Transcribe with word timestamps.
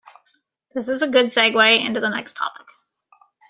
This 0.73 0.89
is 0.89 1.03
a 1.03 1.07
good 1.07 1.27
segway 1.27 1.85
into 1.85 1.99
the 1.99 2.09
next 2.09 2.33
topic. 2.35 2.65